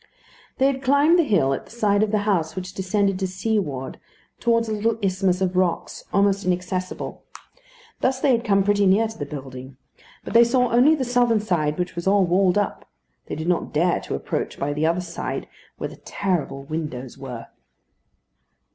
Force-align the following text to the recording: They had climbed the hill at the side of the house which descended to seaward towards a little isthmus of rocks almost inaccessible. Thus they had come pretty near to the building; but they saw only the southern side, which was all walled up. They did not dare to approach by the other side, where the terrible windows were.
They 0.57 0.65
had 0.65 0.81
climbed 0.81 1.19
the 1.19 1.23
hill 1.23 1.53
at 1.53 1.65
the 1.65 1.69
side 1.71 2.01
of 2.01 2.09
the 2.09 2.23
house 2.25 2.55
which 2.55 2.73
descended 2.73 3.19
to 3.19 3.27
seaward 3.27 3.99
towards 4.39 4.67
a 4.67 4.73
little 4.73 4.97
isthmus 4.99 5.41
of 5.41 5.55
rocks 5.55 6.05
almost 6.11 6.43
inaccessible. 6.43 7.21
Thus 7.99 8.19
they 8.19 8.31
had 8.31 8.43
come 8.43 8.63
pretty 8.63 8.87
near 8.87 9.07
to 9.07 9.15
the 9.15 9.27
building; 9.27 9.77
but 10.23 10.33
they 10.33 10.43
saw 10.43 10.71
only 10.71 10.95
the 10.95 11.05
southern 11.05 11.39
side, 11.39 11.77
which 11.77 11.93
was 11.95 12.07
all 12.07 12.25
walled 12.25 12.57
up. 12.57 12.89
They 13.27 13.35
did 13.35 13.47
not 13.47 13.73
dare 13.73 13.99
to 13.99 14.15
approach 14.15 14.57
by 14.57 14.73
the 14.73 14.87
other 14.87 15.01
side, 15.01 15.47
where 15.77 15.89
the 15.89 15.97
terrible 15.97 16.63
windows 16.63 17.15
were. 17.19 17.45